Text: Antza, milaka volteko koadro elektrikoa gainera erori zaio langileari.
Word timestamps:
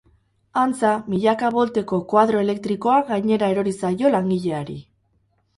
Antza, 0.61 0.93
milaka 1.15 1.51
volteko 1.57 1.99
koadro 2.13 2.41
elektrikoa 2.45 2.97
gainera 3.13 3.51
erori 3.57 3.75
zaio 3.83 4.13
langileari. 4.19 4.81